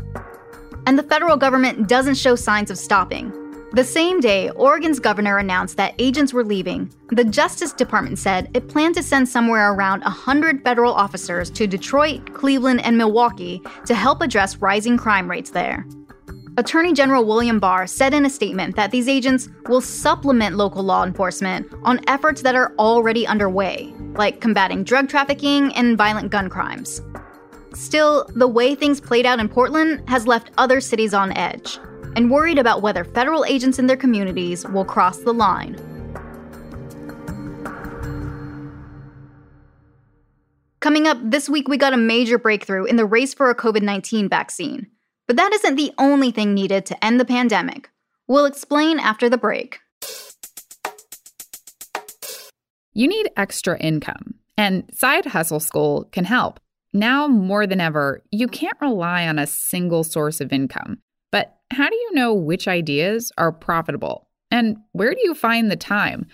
And 0.88 0.98
the 0.98 1.04
federal 1.04 1.38
government 1.38 1.88
doesn't 1.88 2.16
show 2.16 2.36
signs 2.36 2.72
of 2.72 2.78
stopping. 2.78 3.32
The 3.74 3.84
same 3.84 4.22
day, 4.22 4.50
Oregon's 4.52 5.00
governor 5.00 5.38
announced 5.38 5.76
that 5.78 5.96
agents 6.00 6.32
were 6.32 6.46
leaving, 6.46 6.90
the 7.10 7.26
Justice 7.26 7.74
Department 7.74 8.18
said 8.18 8.50
it 8.54 8.70
planned 8.70 8.96
to 8.96 9.04
send 9.04 9.28
somewhere 9.28 9.74
around 9.74 10.02
100 10.02 10.64
federal 10.64 10.94
officers 10.94 11.50
to 11.52 11.68
Detroit, 11.68 12.34
Cleveland, 12.34 12.86
and 12.86 12.98
Milwaukee 12.98 13.62
to 13.86 13.94
help 13.94 14.22
address 14.22 14.58
rising 14.58 14.98
crime 14.98 15.30
rates 15.30 15.50
there. 15.50 15.86
Attorney 16.58 16.94
General 16.94 17.26
William 17.26 17.60
Barr 17.60 17.86
said 17.86 18.14
in 18.14 18.26
a 18.26 18.30
statement 18.30 18.78
that 18.78 18.90
these 18.90 19.10
agents 19.10 19.50
will 19.68 19.82
supplement 19.82 20.56
local 20.56 20.84
law 20.84 21.04
enforcement 21.04 21.70
on 21.84 22.00
efforts 22.08 22.42
that 22.44 22.56
are 22.56 22.74
already 22.80 23.28
underway, 23.28 23.94
like 24.14 24.40
combating 24.40 24.86
drug 24.86 25.10
trafficking 25.10 25.74
and 25.76 25.98
violent 25.98 26.32
gun 26.32 26.50
crimes. 26.50 27.02
Still, 27.74 28.26
the 28.36 28.48
way 28.48 28.74
things 28.74 29.02
played 29.02 29.26
out 29.26 29.42
in 29.42 29.50
Portland 29.50 30.08
has 30.08 30.28
left 30.28 30.52
other 30.58 30.80
cities 30.80 31.14
on 31.14 31.36
edge 31.36 31.78
and 32.16 32.32
worried 32.32 32.58
about 32.58 32.82
whether 32.82 33.04
federal 33.04 33.44
agents 33.44 33.78
in 33.78 33.88
their 33.88 33.98
communities 33.98 34.66
will 34.68 34.86
cross 34.86 35.18
the 35.18 35.34
line. 35.34 35.76
Coming 40.80 41.06
up 41.06 41.18
this 41.22 41.50
week, 41.50 41.68
we 41.68 41.76
got 41.76 41.92
a 41.92 41.98
major 41.98 42.38
breakthrough 42.38 42.86
in 42.86 42.96
the 42.96 43.06
race 43.06 43.34
for 43.34 43.50
a 43.50 43.56
COVID 43.56 43.82
19 43.82 44.30
vaccine. 44.30 44.88
But 45.28 45.38
that 45.38 45.54
isn't 45.54 45.76
the 45.76 45.92
only 45.98 46.32
thing 46.32 46.54
needed 46.54 46.86
to 46.88 47.06
end 47.06 47.20
the 47.20 47.26
pandemic. 47.26 47.90
We'll 48.28 48.46
explain 48.46 49.00
after 49.00 49.30
the 49.30 49.38
break. 49.38 49.80
You 52.94 53.08
need 53.08 53.30
extra 53.36 53.78
income, 53.80 54.36
and 54.58 54.90
Side 54.94 55.26
Hustle 55.26 55.60
School 55.60 56.06
can 56.12 56.26
help. 56.26 56.60
Now 56.94 57.28
more 57.28 57.68
than 57.68 57.82
ever, 57.82 58.24
you 58.32 58.48
can't 58.48 58.80
rely 58.80 59.28
on 59.28 59.38
a 59.38 59.48
single 59.48 60.04
source 60.04 60.40
of 60.40 60.54
income. 60.54 61.00
But 61.32 61.58
how 61.72 61.90
do 61.90 61.96
you 61.96 62.14
know 62.14 62.34
which 62.34 62.68
ideas 62.68 63.34
are 63.38 63.52
profitable? 63.52 64.30
And 64.50 64.78
where 64.94 65.14
do 65.14 65.20
you 65.24 65.34
find 65.34 65.70
the 65.70 65.76
time? 65.76 66.28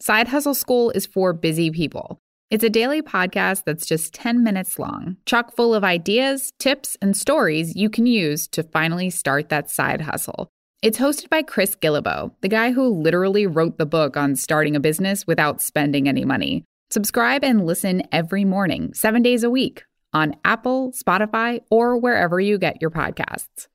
Side 0.00 0.28
Hustle 0.28 0.54
School 0.54 0.90
is 0.90 1.06
for 1.06 1.32
busy 1.32 1.70
people. 1.70 2.20
It's 2.54 2.62
a 2.62 2.70
daily 2.70 3.02
podcast 3.02 3.64
that's 3.64 3.84
just 3.84 4.14
10 4.14 4.44
minutes 4.44 4.78
long, 4.78 5.16
chock 5.26 5.56
full 5.56 5.74
of 5.74 5.82
ideas, 5.82 6.52
tips, 6.60 6.96
and 7.02 7.16
stories 7.16 7.74
you 7.74 7.90
can 7.90 8.06
use 8.06 8.46
to 8.52 8.62
finally 8.62 9.10
start 9.10 9.48
that 9.48 9.68
side 9.68 10.00
hustle. 10.00 10.46
It's 10.80 10.98
hosted 10.98 11.30
by 11.30 11.42
Chris 11.42 11.74
Guillebeau, 11.74 12.30
the 12.42 12.48
guy 12.48 12.70
who 12.70 12.86
literally 12.86 13.48
wrote 13.48 13.76
the 13.76 13.86
book 13.86 14.16
on 14.16 14.36
starting 14.36 14.76
a 14.76 14.78
business 14.78 15.26
without 15.26 15.62
spending 15.62 16.08
any 16.08 16.24
money. 16.24 16.62
Subscribe 16.92 17.42
and 17.42 17.66
listen 17.66 18.04
every 18.12 18.44
morning, 18.44 18.94
seven 18.94 19.20
days 19.20 19.42
a 19.42 19.50
week, 19.50 19.82
on 20.12 20.36
Apple, 20.44 20.92
Spotify, 20.92 21.58
or 21.72 21.98
wherever 21.98 22.38
you 22.38 22.56
get 22.56 22.80
your 22.80 22.92
podcasts. 22.92 23.66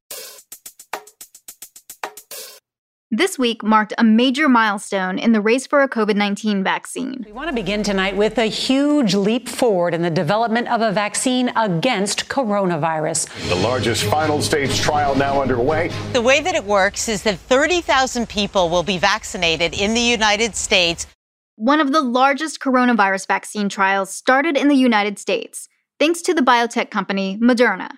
This 3.12 3.40
week 3.40 3.64
marked 3.64 3.92
a 3.98 4.04
major 4.04 4.48
milestone 4.48 5.18
in 5.18 5.32
the 5.32 5.42
race 5.42 5.66
for 5.66 5.82
a 5.82 5.90
COVID 5.90 6.16
19 6.16 6.64
vaccine. 6.64 7.24
We 7.26 7.32
want 7.32 7.50
to 7.50 7.56
begin 7.56 7.82
tonight 7.82 8.16
with 8.16 8.38
a 8.38 8.46
huge 8.46 9.16
leap 9.16 9.50
forward 9.50 9.96
in 9.96 10.04
the 10.04 10.12
development 10.12 10.68
of 10.68 10.82
a 10.82 10.92
vaccine 10.92 11.52
against 11.56 12.30
coronavirus. 12.30 13.28
The 13.50 13.56
largest 13.56 14.04
final 14.04 14.44
stage 14.44 14.80
trial 14.80 15.16
now 15.16 15.42
underway. 15.42 15.88
The 16.14 16.22
way 16.22 16.40
that 16.42 16.54
it 16.54 16.64
works 16.64 17.10
is 17.10 17.24
that 17.24 17.40
30,000 17.40 18.30
people 18.30 18.70
will 18.70 18.84
be 18.84 19.00
vaccinated 19.00 19.74
in 19.74 19.96
the 19.96 20.02
United 20.02 20.56
States. 20.56 21.08
One 21.56 21.80
of 21.80 21.92
the 21.92 22.02
largest 22.02 22.60
coronavirus 22.60 23.26
vaccine 23.26 23.70
trials 23.70 24.12
started 24.12 24.56
in 24.56 24.68
the 24.68 24.76
United 24.76 25.18
States, 25.18 25.68
thanks 25.98 26.22
to 26.22 26.36
the 26.36 26.44
biotech 26.44 26.92
company 26.92 27.40
Moderna. 27.42 27.90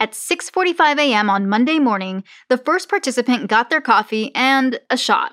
At 0.00 0.12
6:45 0.12 0.98
a.m. 1.00 1.28
on 1.28 1.48
Monday 1.48 1.80
morning, 1.80 2.22
the 2.48 2.56
first 2.56 2.88
participant 2.88 3.48
got 3.48 3.68
their 3.68 3.80
coffee 3.80 4.32
and 4.32 4.78
a 4.90 4.96
shot. 4.96 5.32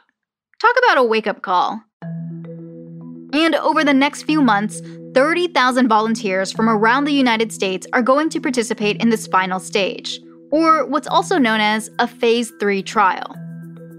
Talk 0.60 0.74
about 0.84 0.98
a 0.98 1.04
wake-up 1.04 1.44
call. 1.44 1.84
And 2.02 3.54
over 3.54 3.84
the 3.84 3.94
next 3.94 4.24
few 4.24 4.42
months, 4.42 4.82
30,000 5.14 5.88
volunteers 5.88 6.52
from 6.52 6.68
around 6.68 7.04
the 7.04 7.14
United 7.14 7.54
States 7.54 7.86
are 7.94 8.02
going 8.02 8.28
to 8.30 8.42
participate 8.42 9.00
in 9.00 9.10
this 9.10 9.28
final 9.28 9.60
stage, 9.60 10.20
or 10.52 10.88
what's 10.88 11.08
also 11.08 11.38
known 11.38 11.60
as 11.60 11.92
a 12.00 12.08
phase 12.08 12.52
3 12.60 12.82
trial. 12.82 13.36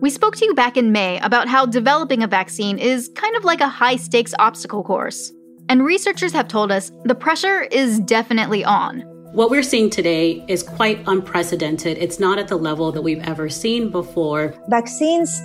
We 0.00 0.10
spoke 0.10 0.34
to 0.36 0.44
you 0.44 0.54
back 0.54 0.76
in 0.76 0.90
May 0.90 1.20
about 1.20 1.46
how 1.46 1.64
developing 1.66 2.24
a 2.24 2.26
vaccine 2.26 2.78
is 2.78 3.08
kind 3.14 3.36
of 3.36 3.44
like 3.44 3.60
a 3.60 3.68
high 3.68 3.96
stakes 3.96 4.34
obstacle 4.40 4.82
course. 4.82 5.32
And 5.68 5.84
researchers 5.84 6.32
have 6.32 6.48
told 6.48 6.72
us 6.72 6.90
the 7.04 7.14
pressure 7.14 7.62
is 7.62 8.00
definitely 8.00 8.64
on. 8.64 9.04
What 9.36 9.50
we're 9.50 9.62
seeing 9.62 9.90
today 9.90 10.42
is 10.48 10.62
quite 10.62 10.98
unprecedented. 11.06 11.98
It's 11.98 12.18
not 12.18 12.38
at 12.38 12.48
the 12.48 12.56
level 12.56 12.90
that 12.90 13.02
we've 13.02 13.22
ever 13.22 13.50
seen 13.50 13.90
before. 13.90 14.54
Vaccines 14.68 15.42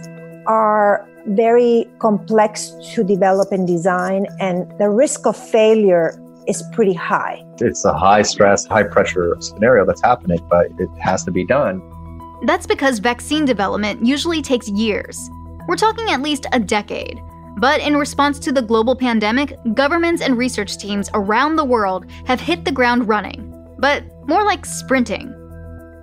are 0.47 1.05
very 1.25 1.89
complex 1.99 2.71
to 2.93 3.03
develop 3.03 3.51
and 3.51 3.67
design, 3.67 4.27
and 4.39 4.71
the 4.79 4.89
risk 4.89 5.27
of 5.27 5.35
failure 5.35 6.17
is 6.47 6.63
pretty 6.71 6.93
high. 6.93 7.43
It's 7.59 7.83
a 7.83 7.93
high 7.93 8.21
stress, 8.21 8.65
high 8.65 8.83
pressure 8.83 9.35
scenario 9.41 9.85
that's 9.85 10.01
happening, 10.01 10.39
but 10.49 10.67
it 10.79 10.87
has 10.97 11.25
to 11.25 11.31
be 11.31 11.45
done. 11.45 11.81
That's 12.45 12.65
because 12.65 12.99
vaccine 12.99 13.43
development 13.43 14.05
usually 14.05 14.41
takes 14.41 14.69
years. 14.69 15.29
We're 15.67 15.75
talking 15.75 16.09
at 16.11 16.21
least 16.21 16.45
a 16.53 16.61
decade. 16.61 17.21
But 17.57 17.81
in 17.81 17.97
response 17.97 18.39
to 18.39 18.53
the 18.53 18.61
global 18.61 18.95
pandemic, 18.95 19.57
governments 19.73 20.21
and 20.21 20.37
research 20.37 20.77
teams 20.77 21.09
around 21.13 21.57
the 21.57 21.65
world 21.65 22.09
have 22.25 22.39
hit 22.39 22.63
the 22.63 22.71
ground 22.71 23.09
running 23.09 23.50
but 23.81 24.03
more 24.27 24.45
like 24.45 24.65
sprinting. 24.65 25.33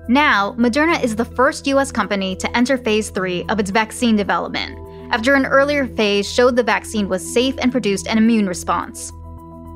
Now, 0.08 0.54
Moderna 0.58 1.02
is 1.02 1.16
the 1.16 1.24
first 1.24 1.66
US 1.66 1.92
company 1.92 2.36
to 2.36 2.56
enter 2.56 2.76
phase 2.76 3.10
3 3.10 3.44
of 3.48 3.58
its 3.58 3.70
vaccine 3.70 4.16
development, 4.16 4.78
after 5.10 5.34
an 5.34 5.46
earlier 5.46 5.86
phase 5.86 6.30
showed 6.30 6.56
the 6.56 6.62
vaccine 6.62 7.08
was 7.08 7.34
safe 7.34 7.54
and 7.58 7.72
produced 7.72 8.06
an 8.08 8.18
immune 8.18 8.46
response. 8.46 9.12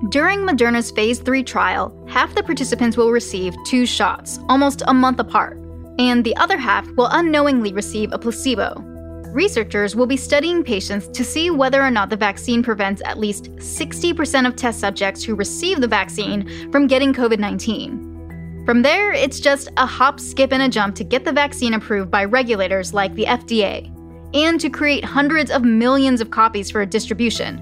During 0.09 0.41
Moderna's 0.41 0.91
phase 0.91 1.21
3 1.21 1.43
trial, 1.45 1.97
half 2.09 2.35
the 2.35 2.43
participants 2.43 2.97
will 2.97 3.13
receive 3.13 3.55
two 3.65 3.87
shots, 3.87 4.39
almost 4.49 4.83
a 4.87 4.95
month 4.95 5.21
apart, 5.21 5.59
and 5.99 6.25
the 6.25 6.37
other 6.37 6.59
half 6.59 6.87
will 6.97 7.09
unknowingly 7.13 7.73
receive 7.73 8.13
a 8.13 8.19
placebo. 8.19 8.92
Researchers 9.33 9.97
will 9.97 10.07
be 10.07 10.19
studying 10.19 10.63
patients 10.63 11.09
to 11.09 11.25
see 11.25 11.49
whether 11.49 11.83
or 11.83 11.91
not 11.91 12.11
the 12.11 12.17
vaccine 12.17 12.63
prevents 12.63 13.01
at 13.03 13.19
least 13.19 13.45
60% 13.57 14.47
of 14.47 14.57
test 14.57 14.79
subjects 14.79 15.25
who 15.25 15.35
receive 15.35 15.81
the 15.81 15.89
vaccine 15.89 16.71
from 16.71 16.87
getting 16.87 17.15
COVID 17.15 17.39
19. 17.39 18.65
From 18.67 18.83
there, 18.83 19.11
it's 19.15 19.41
just 19.41 19.71
a 19.79 19.87
hop, 19.87 20.21
skip, 20.21 20.53
and 20.53 20.63
a 20.63 20.69
jump 20.69 20.95
to 20.97 21.05
get 21.05 21.25
the 21.25 21.33
vaccine 21.33 21.73
approved 21.73 22.11
by 22.11 22.27
regulators 22.27 22.93
like 22.93 23.15
the 23.15 23.25
FDA, 23.25 23.91
and 24.35 24.61
to 24.61 24.69
create 24.69 25.03
hundreds 25.03 25.51
of 25.51 25.63
millions 25.63 26.21
of 26.21 26.31
copies 26.31 26.71
for 26.71 26.85
distribution. 26.85 27.59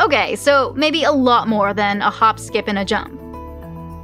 Okay, 0.00 0.34
so 0.34 0.74
maybe 0.76 1.04
a 1.04 1.12
lot 1.12 1.46
more 1.46 1.72
than 1.72 2.02
a 2.02 2.10
hop, 2.10 2.40
skip, 2.40 2.66
and 2.66 2.80
a 2.80 2.84
jump. 2.84 3.12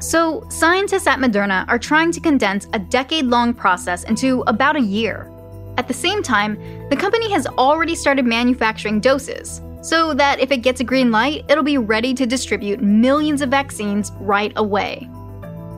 So, 0.01 0.47
scientists 0.51 1.09
at 1.09 1.19
Moderna 1.19 1.65
are 1.69 1.79
trying 1.81 2.13
to 2.13 2.21
condense 2.21 2.69
a 2.73 2.79
decade 2.79 3.25
long 3.25 3.55
process 3.55 4.05
into 4.05 4.43
about 4.47 4.77
a 4.77 4.81
year. 4.81 5.32
At 5.79 5.89
the 5.89 5.95
same 5.95 6.23
time, 6.23 6.59
the 6.91 6.97
company 6.97 7.31
has 7.33 7.47
already 7.47 7.95
started 7.95 8.27
manufacturing 8.27 9.01
doses, 9.01 9.63
so 9.81 10.13
that 10.15 10.39
if 10.39 10.51
it 10.51 10.59
gets 10.59 10.81
a 10.81 10.85
green 10.85 11.11
light, 11.11 11.45
it'll 11.49 11.65
be 11.65 11.79
ready 11.79 12.13
to 12.15 12.27
distribute 12.27 12.83
millions 12.83 13.41
of 13.41 13.49
vaccines 13.49 14.13
right 14.21 14.53
away. 14.57 15.09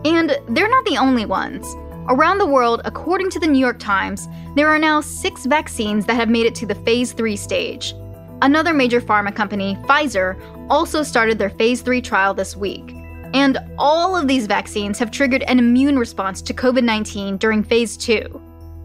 And 0.04 0.36
they're 0.48 0.68
not 0.68 0.84
the 0.84 0.98
only 0.98 1.26
ones. 1.26 1.66
Around 2.08 2.38
the 2.38 2.46
world, 2.46 2.82
according 2.84 3.30
to 3.30 3.38
the 3.38 3.46
New 3.46 3.58
York 3.58 3.78
Times, 3.78 4.28
there 4.56 4.68
are 4.68 4.78
now 4.78 5.00
six 5.00 5.46
vaccines 5.46 6.04
that 6.06 6.16
have 6.16 6.28
made 6.28 6.44
it 6.44 6.54
to 6.56 6.66
the 6.66 6.74
phase 6.74 7.12
3 7.12 7.36
stage. 7.36 7.94
Another 8.42 8.74
major 8.74 9.00
pharma 9.00 9.34
company, 9.34 9.78
Pfizer, 9.84 10.38
also 10.68 11.02
started 11.02 11.38
their 11.38 11.50
phase 11.50 11.80
3 11.80 12.02
trial 12.02 12.34
this 12.34 12.56
week. 12.56 12.94
And 13.32 13.58
all 13.78 14.14
of 14.14 14.28
these 14.28 14.46
vaccines 14.46 14.98
have 14.98 15.10
triggered 15.10 15.44
an 15.44 15.58
immune 15.58 15.98
response 15.98 16.42
to 16.42 16.52
COVID 16.52 16.84
19 16.84 17.38
during 17.38 17.62
phase 17.62 17.96
2 17.96 18.42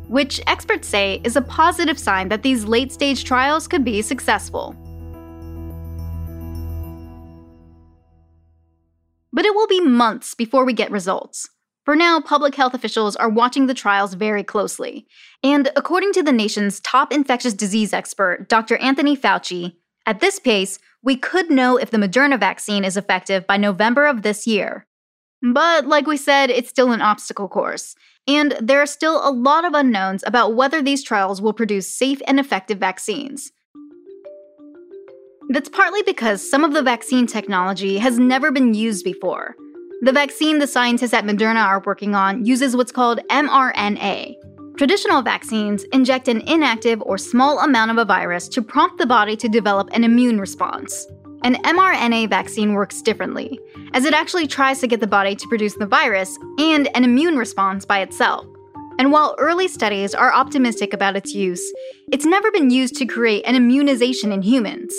which 0.10 0.42
experts 0.48 0.88
say 0.88 1.22
is 1.24 1.36
a 1.36 1.42
positive 1.42 2.00
sign 2.00 2.30
that 2.30 2.42
these 2.42 2.66
late 2.66 2.92
stage 2.92 3.24
trials 3.24 3.68
could 3.68 3.86
be 3.86 4.02
successful. 4.02 4.76
But 9.32 9.46
it 9.46 9.54
will 9.54 9.68
be 9.68 9.82
months 9.82 10.34
before 10.34 10.66
we 10.66 10.74
get 10.74 10.92
results. 10.92 11.48
For 11.86 11.96
now, 11.96 12.20
public 12.20 12.56
health 12.56 12.74
officials 12.74 13.16
are 13.16 13.30
watching 13.30 13.68
the 13.68 13.74
trials 13.74 14.16
very 14.16 14.44
closely. 14.44 15.08
And 15.44 15.72
according 15.76 16.14
to 16.14 16.24
the 16.24 16.32
nation's 16.32 16.80
top 16.80 17.14
infectious 17.14 17.54
disease 17.54 17.94
expert, 17.94 18.50
Dr. 18.50 18.78
Anthony 18.78 19.16
Fauci, 19.16 19.76
at 20.06 20.20
this 20.20 20.40
pace, 20.40 20.80
we 21.04 21.16
could 21.16 21.50
know 21.50 21.78
if 21.78 21.92
the 21.92 21.98
Moderna 21.98 22.40
vaccine 22.40 22.84
is 22.84 22.98
effective 22.98 23.46
by 23.46 23.58
November 23.58 24.08
of 24.08 24.24
this 24.24 24.48
year. 24.48 24.88
But 25.42 25.86
like 25.86 26.06
we 26.06 26.18
said, 26.18 26.50
it's 26.50 26.70
still 26.70 26.92
an 26.92 27.02
obstacle 27.02 27.48
course, 27.48 27.96
and 28.28 28.56
there 28.62 28.82
are 28.82 28.86
still 28.86 29.28
a 29.28 29.32
lot 29.32 29.66
of 29.66 29.74
unknowns 29.74 30.24
about 30.26 30.56
whether 30.56 30.82
these 30.82 31.04
trials 31.04 31.42
will 31.42 31.54
produce 31.54 31.94
safe 31.94 32.22
and 32.28 32.40
effective 32.40 32.78
vaccines. 32.78 33.52
That's 35.50 35.70
partly 35.70 36.04
because 36.04 36.48
some 36.48 36.64
of 36.64 36.74
the 36.74 36.84
vaccine 36.84 37.26
technology 37.26 37.98
has 37.98 38.20
never 38.20 38.52
been 38.52 38.76
used 38.76 39.04
before. 39.04 39.56
The 40.02 40.12
vaccine 40.12 40.60
the 40.60 40.68
scientists 40.68 41.14
at 41.14 41.26
Moderna 41.26 41.66
are 41.66 41.82
working 41.86 42.14
on 42.14 42.46
uses 42.46 42.76
what's 42.76 42.92
called 42.92 43.20
mRNA. 43.30 44.36
Traditional 44.78 45.22
vaccines 45.22 45.84
inject 45.92 46.28
an 46.28 46.42
inactive 46.42 47.02
or 47.02 47.18
small 47.18 47.60
amount 47.60 47.92
of 47.92 47.98
a 47.98 48.06
virus 48.06 48.48
to 48.50 48.62
prompt 48.62 48.98
the 48.98 49.06
body 49.06 49.36
to 49.36 49.50
develop 49.50 49.90
an 49.92 50.04
immune 50.04 50.40
response. 50.40 51.06
An 51.44 51.56
mRNA 51.64 52.30
vaccine 52.30 52.74
works 52.74 53.02
differently, 53.02 53.60
as 53.94 54.04
it 54.04 54.14
actually 54.14 54.46
tries 54.46 54.80
to 54.82 54.88
get 54.88 55.00
the 55.00 55.08
body 55.08 55.36
to 55.36 55.48
produce 55.48 55.76
the 55.76 55.86
virus 55.86 56.38
and 56.58 56.90
an 56.96 57.06
immune 57.06 57.38
response 57.38 57.86
by 57.86 58.00
itself. 58.00 58.46
And 58.98 59.14
while 59.14 59.36
early 59.40 59.70
studies 59.70 60.14
are 60.14 60.34
optimistic 60.34 60.94
about 60.94 61.16
its 61.16 61.34
use, 61.34 61.64
it's 62.12 62.26
never 62.26 62.52
been 62.52 62.70
used 62.70 62.96
to 62.98 63.06
create 63.06 63.46
an 63.46 63.56
immunization 63.56 64.34
in 64.34 64.42
humans. 64.42 64.94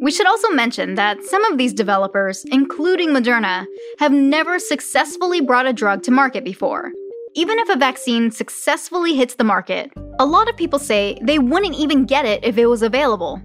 We 0.00 0.10
should 0.10 0.26
also 0.26 0.48
mention 0.48 0.94
that 0.94 1.22
some 1.24 1.44
of 1.44 1.58
these 1.58 1.74
developers, 1.74 2.44
including 2.50 3.10
Moderna, 3.10 3.66
have 3.98 4.12
never 4.12 4.58
successfully 4.58 5.42
brought 5.42 5.66
a 5.66 5.74
drug 5.74 6.02
to 6.04 6.10
market 6.10 6.42
before. 6.42 6.90
Even 7.34 7.58
if 7.58 7.68
a 7.68 7.78
vaccine 7.78 8.30
successfully 8.30 9.14
hits 9.14 9.34
the 9.34 9.44
market, 9.44 9.92
a 10.18 10.24
lot 10.24 10.48
of 10.48 10.56
people 10.56 10.78
say 10.78 11.18
they 11.22 11.38
wouldn't 11.38 11.76
even 11.76 12.06
get 12.06 12.24
it 12.24 12.42
if 12.42 12.56
it 12.56 12.66
was 12.66 12.82
available. 12.82 13.40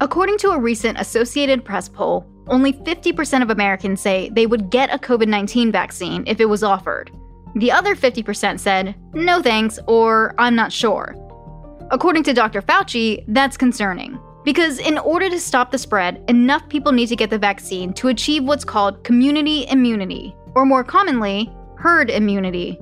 According 0.00 0.36
to 0.38 0.50
a 0.50 0.58
recent 0.58 1.00
Associated 1.00 1.64
Press 1.64 1.88
poll, 1.88 2.26
only 2.48 2.74
50% 2.74 3.42
of 3.42 3.48
Americans 3.48 4.00
say 4.00 4.28
they 4.28 4.46
would 4.46 4.70
get 4.70 4.92
a 4.92 4.98
COVID 4.98 5.26
19 5.26 5.72
vaccine 5.72 6.22
if 6.26 6.38
it 6.38 6.44
was 6.44 6.62
offered. 6.62 7.10
The 7.54 7.72
other 7.72 7.96
50% 7.96 8.60
said, 8.60 8.94
no 9.14 9.40
thanks, 9.40 9.78
or 9.86 10.34
I'm 10.36 10.54
not 10.54 10.70
sure. 10.70 11.14
According 11.90 12.24
to 12.24 12.34
Dr. 12.34 12.60
Fauci, 12.60 13.24
that's 13.28 13.56
concerning. 13.56 14.18
Because 14.44 14.78
in 14.78 14.98
order 14.98 15.30
to 15.30 15.40
stop 15.40 15.70
the 15.70 15.78
spread, 15.78 16.22
enough 16.28 16.68
people 16.68 16.92
need 16.92 17.08
to 17.08 17.16
get 17.16 17.30
the 17.30 17.38
vaccine 17.38 17.94
to 17.94 18.08
achieve 18.08 18.44
what's 18.44 18.64
called 18.64 19.02
community 19.02 19.66
immunity, 19.68 20.36
or 20.54 20.66
more 20.66 20.84
commonly, 20.84 21.50
herd 21.78 22.10
immunity. 22.10 22.78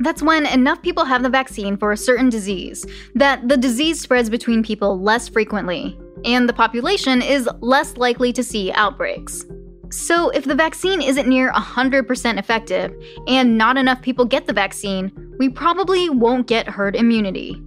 That's 0.00 0.20
when 0.20 0.46
enough 0.46 0.82
people 0.82 1.04
have 1.04 1.22
the 1.22 1.30
vaccine 1.30 1.76
for 1.76 1.92
a 1.92 1.96
certain 1.96 2.28
disease 2.28 2.84
that 3.14 3.48
the 3.48 3.56
disease 3.56 4.00
spreads 4.00 4.28
between 4.28 4.64
people 4.64 5.00
less 5.00 5.28
frequently, 5.28 5.98
and 6.24 6.48
the 6.48 6.52
population 6.52 7.22
is 7.22 7.48
less 7.60 7.96
likely 7.96 8.32
to 8.32 8.42
see 8.42 8.72
outbreaks. 8.72 9.44
So, 9.90 10.30
if 10.30 10.44
the 10.44 10.54
vaccine 10.54 11.00
isn't 11.00 11.28
near 11.28 11.52
100% 11.52 12.38
effective 12.38 12.92
and 13.28 13.56
not 13.56 13.76
enough 13.76 14.02
people 14.02 14.24
get 14.24 14.46
the 14.46 14.52
vaccine, 14.52 15.12
we 15.38 15.48
probably 15.48 16.10
won't 16.10 16.48
get 16.48 16.68
herd 16.68 16.96
immunity. 16.96 17.62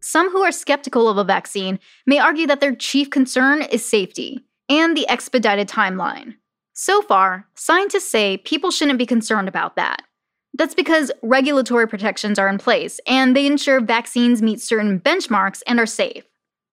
Some 0.00 0.30
who 0.30 0.42
are 0.42 0.52
skeptical 0.52 1.08
of 1.08 1.18
a 1.18 1.24
vaccine 1.24 1.78
may 2.06 2.18
argue 2.18 2.46
that 2.46 2.60
their 2.60 2.74
chief 2.74 3.10
concern 3.10 3.62
is 3.62 3.84
safety 3.84 4.44
and 4.68 4.96
the 4.96 5.08
expedited 5.08 5.68
timeline. 5.68 6.34
So 6.72 7.02
far, 7.02 7.46
scientists 7.54 8.10
say 8.10 8.38
people 8.38 8.70
shouldn't 8.70 8.98
be 8.98 9.06
concerned 9.06 9.48
about 9.48 9.76
that. 9.76 10.02
That's 10.56 10.74
because 10.74 11.10
regulatory 11.22 11.88
protections 11.88 12.38
are 12.38 12.48
in 12.48 12.58
place 12.58 13.00
and 13.06 13.34
they 13.34 13.46
ensure 13.46 13.80
vaccines 13.80 14.40
meet 14.40 14.60
certain 14.60 15.00
benchmarks 15.00 15.62
and 15.66 15.80
are 15.80 15.86
safe. 15.86 16.24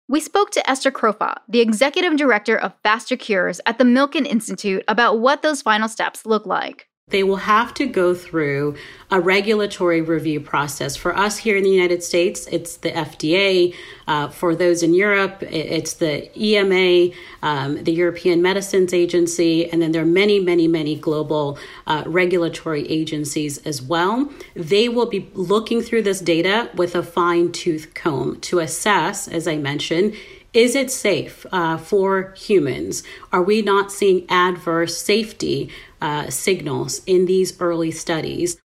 We 0.10 0.20
spoke 0.20 0.52
to 0.52 0.70
Esther 0.70 0.92
Krofah, 0.92 1.38
the 1.48 1.62
executive 1.62 2.18
director 2.18 2.58
of 2.58 2.74
FasterCures 2.84 3.60
at 3.66 3.78
the 3.78 3.86
Milken 3.86 4.26
Institute, 4.26 4.84
about 4.88 5.20
what 5.20 5.44
those 5.44 5.62
final 5.62 5.88
steps 5.88 6.26
look 6.26 6.46
like. 6.46 6.89
They 7.10 7.24
will 7.24 7.38
have 7.38 7.74
to 7.76 7.86
go 7.86 8.14
through 8.14 8.76
a 9.12 9.20
regulatory 9.20 10.02
review 10.02 10.40
process. 10.40 10.96
For 10.96 11.16
us 11.18 11.38
here 11.38 11.58
in 11.58 11.64
the 11.64 11.70
United 11.70 12.04
States, 12.04 12.48
it's 12.52 12.78
the 12.78 12.92
FDA. 12.92 13.74
Uh, 14.08 14.28
for 14.30 14.56
those 14.56 14.84
in 14.84 14.94
Europe, 14.94 15.42
it's 15.42 15.94
the 15.94 16.30
EMA, 16.40 17.14
um, 17.42 17.84
the 17.84 17.92
European 17.92 18.42
Medicines 18.42 18.94
Agency, 18.94 19.70
and 19.72 19.82
then 19.82 19.92
there 19.92 20.04
are 20.04 20.06
many, 20.06 20.40
many, 20.40 20.68
many 20.68 20.96
global 20.96 21.58
uh, 21.88 22.04
regulatory 22.06 22.88
agencies 22.88 23.58
as 23.60 23.82
well. 23.82 24.30
They 24.56 24.88
will 24.90 25.08
be 25.08 25.30
looking 25.34 25.82
through 25.82 26.04
this 26.04 26.20
data 26.20 26.70
with 26.76 26.96
a 26.96 27.02
fine 27.02 27.52
tooth 27.52 27.94
comb 27.96 28.40
to 28.42 28.60
assess, 28.60 29.28
as 29.28 29.48
I 29.48 29.58
mentioned, 29.58 30.16
is 30.54 30.76
it 30.76 30.92
safe 30.92 31.46
uh, 31.52 31.78
for 31.78 32.34
humans? 32.38 33.04
Are 33.32 33.44
we 33.44 33.62
not 33.62 33.92
seeing 33.92 34.26
adverse 34.30 34.98
safety 34.98 35.70
uh, 36.02 36.30
signals 36.30 37.02
in 37.06 37.26
these 37.26 37.60
early 37.62 37.92
studies? 37.92 38.60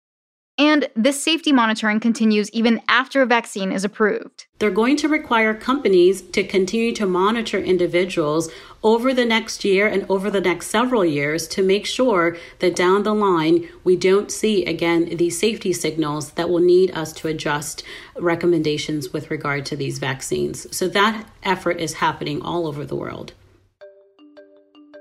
And 0.57 0.87
this 0.95 1.23
safety 1.23 1.51
monitoring 1.51 1.99
continues 1.99 2.51
even 2.51 2.79
after 2.87 3.23
a 3.23 3.25
vaccine 3.25 3.71
is 3.71 3.83
approved. 3.83 4.45
They're 4.59 4.69
going 4.69 4.97
to 4.97 5.07
require 5.07 5.55
companies 5.55 6.21
to 6.21 6.43
continue 6.43 6.93
to 6.93 7.07
monitor 7.07 7.57
individuals 7.57 8.51
over 8.83 9.15
the 9.15 9.25
next 9.25 9.65
year 9.65 9.87
and 9.87 10.05
over 10.09 10.29
the 10.29 10.41
next 10.41 10.67
several 10.67 11.03
years 11.03 11.47
to 11.47 11.63
make 11.63 11.87
sure 11.87 12.37
that 12.59 12.75
down 12.75 13.01
the 13.01 13.15
line 13.15 13.67
we 13.83 13.95
don't 13.95 14.31
see 14.31 14.63
again 14.65 15.17
these 15.17 15.39
safety 15.39 15.73
signals 15.73 16.33
that 16.33 16.49
will 16.49 16.59
need 16.59 16.91
us 16.91 17.13
to 17.13 17.27
adjust 17.27 17.83
recommendations 18.15 19.11
with 19.11 19.31
regard 19.31 19.65
to 19.65 19.75
these 19.75 19.97
vaccines. 19.97 20.67
So 20.75 20.87
that 20.89 21.27
effort 21.41 21.79
is 21.79 21.95
happening 21.95 22.43
all 22.43 22.67
over 22.67 22.85
the 22.85 22.95
world. 22.95 23.33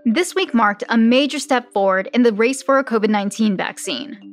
This 0.07 0.35
week 0.35 0.55
marked 0.55 0.83
a 0.89 0.97
major 0.97 1.39
step 1.39 1.73
forward 1.75 2.09
in 2.15 2.23
the 2.23 2.33
race 2.33 2.63
for 2.63 2.79
a 2.79 2.85
COVID 2.85 3.11
19 3.11 3.57
vaccine. 3.57 4.33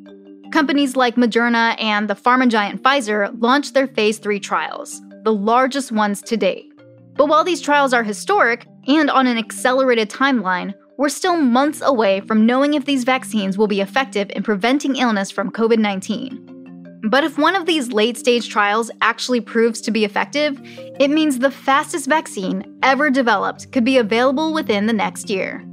Companies 0.52 0.96
like 0.96 1.16
Moderna 1.16 1.80
and 1.80 2.10
the 2.10 2.16
pharma 2.16 2.50
giant 2.50 2.82
Pfizer 2.82 3.30
launched 3.40 3.76
their 3.76 3.86
phase 3.86 4.18
3 4.18 4.40
trials, 4.40 5.00
the 5.24 5.34
largest 5.34 5.92
ones 5.92 6.24
to 6.24 6.38
date. 6.38 6.72
But 7.14 7.28
while 7.28 7.44
these 7.44 7.62
trials 7.62 7.94
are 7.94 8.04
historic 8.04 8.66
and 8.88 9.12
on 9.12 9.28
an 9.28 9.38
accelerated 9.38 10.10
timeline, 10.10 10.74
we're 10.98 11.10
still 11.10 11.38
months 11.38 11.82
away 11.82 12.22
from 12.22 12.48
knowing 12.48 12.74
if 12.74 12.86
these 12.86 13.04
vaccines 13.04 13.60
will 13.60 13.68
be 13.68 13.80
effective 13.80 14.32
in 14.32 14.42
preventing 14.42 14.96
illness 14.96 15.30
from 15.30 15.52
COVID 15.52 15.78
19. 15.78 17.00
But 17.10 17.24
if 17.24 17.38
one 17.38 17.56
of 17.56 17.68
these 17.68 17.92
late 17.92 18.18
stage 18.18 18.50
trials 18.50 18.90
actually 19.02 19.42
proves 19.42 19.80
to 19.82 19.92
be 19.92 20.04
effective, 20.04 20.60
it 21.00 21.10
means 21.10 21.38
the 21.38 21.52
fastest 21.52 22.08
vaccine 22.08 22.80
ever 22.82 23.12
developed 23.12 23.72
could 23.72 23.86
be 23.86 24.00
available 24.00 24.52
within 24.52 24.88
the 24.88 24.94
next 24.94 25.30
year. 25.30 25.64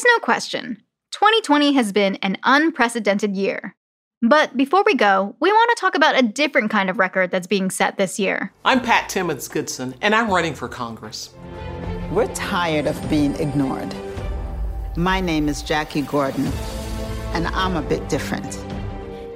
There's 0.00 0.16
no 0.16 0.24
question. 0.24 0.82
2020 1.10 1.74
has 1.74 1.92
been 1.92 2.14
an 2.22 2.38
unprecedented 2.42 3.36
year. 3.36 3.76
But 4.22 4.56
before 4.56 4.82
we 4.86 4.94
go, 4.94 5.36
we 5.40 5.52
want 5.52 5.70
to 5.76 5.78
talk 5.78 5.94
about 5.94 6.18
a 6.18 6.26
different 6.26 6.70
kind 6.70 6.88
of 6.88 6.98
record 6.98 7.30
that's 7.30 7.46
being 7.46 7.68
set 7.68 7.98
this 7.98 8.18
year. 8.18 8.50
I'm 8.64 8.80
Pat 8.80 9.10
Timmons 9.10 9.46
Goodson, 9.46 9.94
and 10.00 10.14
I'm 10.14 10.30
running 10.30 10.54
for 10.54 10.68
Congress. 10.68 11.34
We're 12.10 12.32
tired 12.34 12.86
of 12.86 13.10
being 13.10 13.34
ignored. 13.36 13.94
My 14.96 15.20
name 15.20 15.50
is 15.50 15.60
Jackie 15.60 16.00
Gordon, 16.00 16.46
and 17.34 17.46
I'm 17.48 17.76
a 17.76 17.82
bit 17.82 18.08
different. 18.08 18.56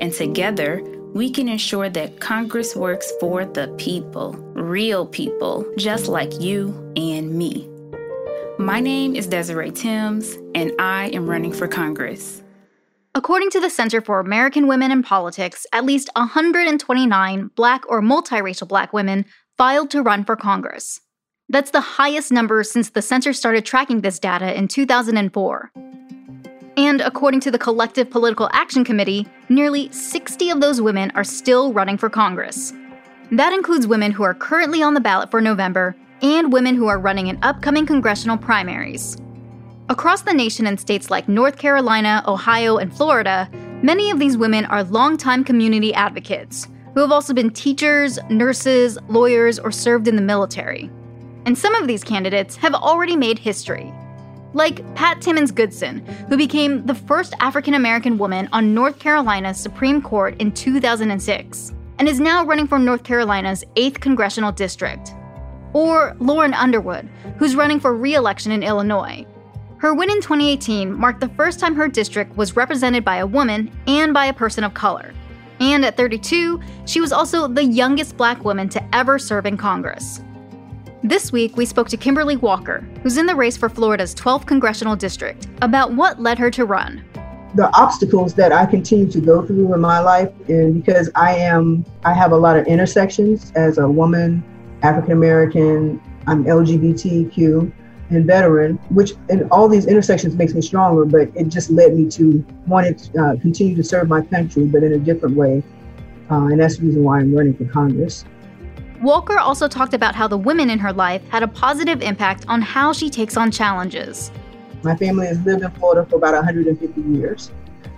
And 0.00 0.14
together, 0.14 0.82
we 1.12 1.28
can 1.30 1.46
ensure 1.46 1.90
that 1.90 2.20
Congress 2.20 2.74
works 2.74 3.12
for 3.20 3.44
the 3.44 3.68
people, 3.76 4.32
real 4.54 5.04
people, 5.04 5.70
just 5.76 6.08
like 6.08 6.40
you 6.40 6.68
and 6.96 7.34
me. 7.34 7.68
My 8.58 8.78
name 8.78 9.16
is 9.16 9.26
Desiree 9.26 9.72
Tims, 9.72 10.38
and 10.54 10.70
I 10.78 11.06
am 11.08 11.28
running 11.28 11.52
for 11.52 11.66
Congress. 11.66 12.40
According 13.12 13.50
to 13.50 13.60
the 13.60 13.68
Center 13.68 14.00
for 14.00 14.20
American 14.20 14.68
Women 14.68 14.92
in 14.92 15.02
Politics, 15.02 15.66
at 15.72 15.84
least 15.84 16.08
129 16.14 17.50
Black 17.56 17.82
or 17.90 18.00
multiracial 18.00 18.68
Black 18.68 18.92
women 18.92 19.24
filed 19.58 19.90
to 19.90 20.02
run 20.02 20.24
for 20.24 20.36
Congress. 20.36 21.00
That's 21.48 21.72
the 21.72 21.80
highest 21.80 22.30
number 22.30 22.62
since 22.62 22.90
the 22.90 23.02
center 23.02 23.32
started 23.32 23.66
tracking 23.66 24.02
this 24.02 24.20
data 24.20 24.56
in 24.56 24.68
2004. 24.68 25.72
And 26.76 27.00
according 27.00 27.40
to 27.40 27.50
the 27.50 27.58
Collective 27.58 28.08
Political 28.08 28.50
Action 28.52 28.84
Committee, 28.84 29.26
nearly 29.48 29.90
60 29.90 30.50
of 30.50 30.60
those 30.60 30.80
women 30.80 31.10
are 31.16 31.24
still 31.24 31.72
running 31.72 31.98
for 31.98 32.08
Congress. 32.08 32.72
That 33.32 33.52
includes 33.52 33.88
women 33.88 34.12
who 34.12 34.22
are 34.22 34.34
currently 34.34 34.80
on 34.80 34.94
the 34.94 35.00
ballot 35.00 35.32
for 35.32 35.40
November 35.40 35.96
and 36.24 36.50
women 36.50 36.74
who 36.74 36.86
are 36.86 36.98
running 36.98 37.26
in 37.26 37.38
upcoming 37.42 37.84
congressional 37.84 38.38
primaries. 38.38 39.18
Across 39.90 40.22
the 40.22 40.32
nation 40.32 40.66
in 40.66 40.78
states 40.78 41.10
like 41.10 41.28
North 41.28 41.58
Carolina, 41.58 42.24
Ohio, 42.26 42.78
and 42.78 42.90
Florida, 42.96 43.46
many 43.82 44.10
of 44.10 44.18
these 44.18 44.38
women 44.38 44.64
are 44.64 44.82
longtime 44.84 45.44
community 45.44 45.92
advocates 45.92 46.66
who 46.94 47.00
have 47.00 47.12
also 47.12 47.34
been 47.34 47.50
teachers, 47.50 48.18
nurses, 48.30 48.96
lawyers, 49.08 49.58
or 49.58 49.70
served 49.70 50.08
in 50.08 50.16
the 50.16 50.22
military. 50.22 50.90
And 51.44 51.58
some 51.58 51.74
of 51.74 51.86
these 51.86 52.02
candidates 52.02 52.56
have 52.56 52.72
already 52.72 53.16
made 53.16 53.38
history. 53.38 53.92
Like 54.54 54.94
Pat 54.94 55.20
Timmons 55.20 55.50
Goodson, 55.50 55.98
who 56.30 56.38
became 56.38 56.86
the 56.86 56.94
first 56.94 57.34
African 57.40 57.74
American 57.74 58.16
woman 58.16 58.48
on 58.50 58.72
North 58.72 58.98
Carolina's 58.98 59.60
Supreme 59.60 60.00
Court 60.00 60.40
in 60.40 60.52
2006, 60.52 61.74
and 61.98 62.08
is 62.08 62.18
now 62.18 62.46
running 62.46 62.66
for 62.66 62.78
North 62.78 63.04
Carolina's 63.04 63.62
8th 63.76 64.00
Congressional 64.00 64.52
District. 64.52 65.12
Or 65.74 66.16
Lauren 66.18 66.54
Underwood, 66.54 67.08
who's 67.36 67.56
running 67.56 67.78
for 67.78 67.94
re 67.94 68.14
election 68.14 68.52
in 68.52 68.62
Illinois. 68.62 69.26
Her 69.78 69.92
win 69.92 70.10
in 70.10 70.22
2018 70.22 70.90
marked 70.90 71.20
the 71.20 71.28
first 71.30 71.60
time 71.60 71.74
her 71.74 71.88
district 71.88 72.34
was 72.38 72.56
represented 72.56 73.04
by 73.04 73.16
a 73.16 73.26
woman 73.26 73.70
and 73.86 74.14
by 74.14 74.26
a 74.26 74.32
person 74.32 74.64
of 74.64 74.72
color. 74.72 75.12
And 75.60 75.84
at 75.84 75.96
32, 75.96 76.60
she 76.86 77.00
was 77.00 77.12
also 77.12 77.46
the 77.46 77.64
youngest 77.64 78.16
black 78.16 78.44
woman 78.44 78.68
to 78.70 78.94
ever 78.94 79.18
serve 79.18 79.44
in 79.44 79.56
Congress. 79.56 80.22
This 81.02 81.32
week, 81.32 81.56
we 81.56 81.66
spoke 81.66 81.88
to 81.90 81.98
Kimberly 81.98 82.36
Walker, 82.36 82.82
who's 83.02 83.18
in 83.18 83.26
the 83.26 83.34
race 83.34 83.58
for 83.58 83.68
Florida's 83.68 84.14
12th 84.14 84.46
congressional 84.46 84.96
district, 84.96 85.48
about 85.60 85.92
what 85.92 86.18
led 86.18 86.38
her 86.38 86.50
to 86.52 86.64
run. 86.64 87.04
The 87.56 87.70
obstacles 87.76 88.32
that 88.34 88.52
I 88.52 88.64
continue 88.64 89.10
to 89.10 89.20
go 89.20 89.46
through 89.46 89.74
in 89.74 89.80
my 89.80 90.00
life, 90.00 90.32
and 90.48 90.82
because 90.82 91.10
I 91.14 91.34
am, 91.34 91.84
I 92.04 92.14
have 92.14 92.32
a 92.32 92.36
lot 92.36 92.56
of 92.56 92.66
intersections 92.66 93.52
as 93.54 93.76
a 93.76 93.86
woman, 93.86 94.42
African 94.84 95.12
American, 95.12 95.98
I'm 96.26 96.44
LGBTQ 96.44 97.72
and 98.10 98.26
veteran, 98.26 98.76
which 98.90 99.12
in 99.30 99.48
all 99.50 99.66
these 99.66 99.86
intersections 99.86 100.34
makes 100.34 100.52
me 100.52 100.60
stronger, 100.60 101.06
but 101.06 101.30
it 101.34 101.48
just 101.48 101.70
led 101.70 101.94
me 101.94 102.06
to 102.10 102.44
want 102.66 102.98
to 102.98 103.18
uh, 103.18 103.36
continue 103.40 103.74
to 103.76 103.82
serve 103.82 104.08
my 104.08 104.20
country, 104.20 104.66
but 104.66 104.82
in 104.82 104.92
a 104.92 104.98
different 104.98 105.36
way. 105.36 105.62
Uh, 106.30 106.48
and 106.48 106.60
that's 106.60 106.76
the 106.76 106.84
reason 106.84 107.02
why 107.02 107.18
I'm 107.18 107.34
running 107.34 107.54
for 107.54 107.64
Congress. 107.64 108.26
Walker 109.00 109.38
also 109.38 109.68
talked 109.68 109.94
about 109.94 110.14
how 110.14 110.28
the 110.28 110.36
women 110.36 110.68
in 110.68 110.78
her 110.78 110.92
life 110.92 111.26
had 111.30 111.42
a 111.42 111.48
positive 111.48 112.02
impact 112.02 112.44
on 112.46 112.60
how 112.60 112.92
she 112.92 113.08
takes 113.08 113.38
on 113.38 113.50
challenges. 113.50 114.30
My 114.82 114.94
family 114.94 115.28
has 115.28 115.40
lived 115.46 115.62
in 115.62 115.70
Florida 115.72 116.06
for 116.08 116.16
about 116.16 116.34
150 116.34 117.00
years. 117.00 117.50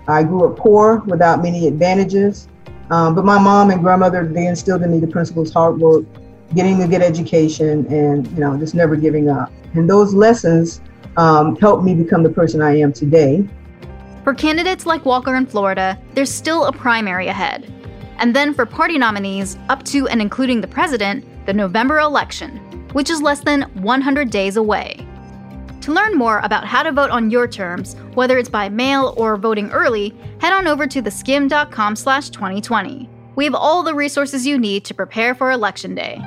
I 0.07 0.23
grew 0.23 0.49
up 0.49 0.57
poor 0.57 1.03
without 1.05 1.43
many 1.43 1.67
advantages, 1.67 2.47
um, 2.91 3.13
but 3.13 3.25
my 3.25 3.37
mom 3.37 3.71
and 3.71 3.81
grandmother, 3.81 4.25
they 4.25 4.47
instilled 4.47 4.83
in 4.83 4.91
me 4.91 4.99
the 4.99 5.07
principles 5.07 5.51
hard 5.51 5.79
work, 5.79 6.05
getting 6.55 6.81
a 6.81 6.87
good 6.87 7.01
education 7.01 7.85
and 7.87 8.27
you 8.31 8.39
know 8.39 8.57
just 8.57 8.75
never 8.75 8.95
giving 8.95 9.29
up. 9.29 9.51
And 9.73 9.89
those 9.89 10.13
lessons 10.13 10.81
um, 11.17 11.55
helped 11.57 11.83
me 11.83 11.95
become 11.95 12.23
the 12.23 12.29
person 12.29 12.61
i 12.61 12.77
am 12.77 12.93
today. 12.93 13.47
For 14.23 14.33
candidates 14.33 14.85
like 14.85 15.05
walker 15.05 15.35
in 15.35 15.45
florida 15.45 15.99
there's 16.13 16.31
still 16.31 16.65
a 16.65 16.71
primary 16.71 17.27
ahead. 17.27 17.71
And 18.19 18.35
then 18.35 18.53
for 18.53 18.65
party 18.65 18.97
nominees 18.97 19.57
up 19.69 19.83
to 19.85 20.07
and 20.07 20.21
including 20.21 20.61
the 20.61 20.67
president 20.67 21.25
the 21.45 21.53
november 21.53 21.99
election 21.99 22.57
which 22.93 23.09
is 23.09 23.21
less 23.21 23.41
than 23.41 23.63
100 23.83 24.29
days 24.29 24.55
away. 24.55 25.05
To 25.81 25.93
learn 25.93 26.17
more 26.17 26.39
about 26.39 26.65
how 26.65 26.83
to 26.83 26.91
vote 26.91 27.11
on 27.11 27.29
your 27.29 27.47
terms 27.47 27.95
whether 28.13 28.37
it's 28.37 28.49
by 28.49 28.69
mail 28.69 29.13
or 29.17 29.37
voting 29.37 29.69
early 29.71 30.15
head 30.39 30.53
on 30.53 30.67
over 30.67 30.87
to 30.87 31.01
theskimm.com 31.01 31.95
slash 31.95 32.29
2020 32.29 33.09
we 33.35 33.45
have 33.45 33.55
all 33.55 33.83
the 33.83 33.93
resources 33.93 34.47
you 34.47 34.57
need 34.57 34.83
to 34.85 34.93
prepare 34.93 35.35
for 35.35 35.51
election 35.51 35.93
day 35.93 36.19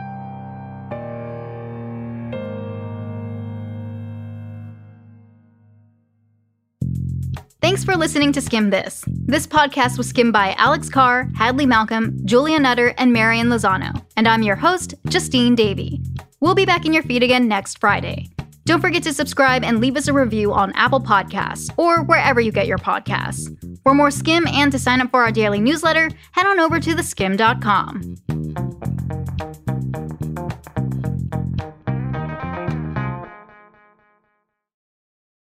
Thanks 7.70 7.85
for 7.85 7.96
listening 7.96 8.33
to 8.33 8.40
Skimm 8.40 8.72
This. 8.72 9.04
This 9.06 9.46
podcast 9.46 9.96
was 9.96 10.09
skimmed 10.09 10.33
by 10.33 10.56
Alex 10.59 10.88
Carr, 10.88 11.30
Hadley 11.37 11.66
Malcolm, 11.66 12.18
Julia 12.24 12.59
Nutter, 12.59 12.92
and 12.98 13.12
Marion 13.12 13.46
Lozano. 13.46 14.04
And 14.16 14.26
I'm 14.26 14.42
your 14.42 14.56
host, 14.56 14.96
Justine 15.06 15.54
Davey. 15.54 16.02
We'll 16.40 16.56
be 16.56 16.66
back 16.66 16.85
in 16.85 16.92
your 16.92 17.04
feed 17.04 17.22
again 17.22 17.46
next 17.46 17.78
Friday. 17.78 18.28
Don't 18.64 18.80
forget 18.80 19.04
to 19.04 19.12
subscribe 19.12 19.62
and 19.62 19.80
leave 19.80 19.96
us 19.96 20.09
a 20.09 20.12
review 20.12 20.52
on 20.52 20.72
Apple 20.72 21.00
Podcasts 21.00 21.72
or 21.76 22.02
wherever 22.02 22.40
you 22.40 22.50
get 22.50 22.66
your 22.66 22.78
podcasts. 22.78 23.56
For 23.85 23.94
more 23.94 24.09
Skimm 24.09 24.50
and 24.50 24.72
to 24.72 24.78
sign 24.80 25.00
up 25.00 25.12
for 25.12 25.22
our 25.22 25.30
daily 25.30 25.61
newsletter, 25.61 26.11
head 26.33 26.46
on 26.46 26.59
over 26.59 26.80
to 26.80 26.90
theskimm.com. 26.90 28.16